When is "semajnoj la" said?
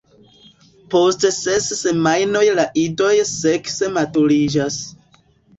1.81-2.65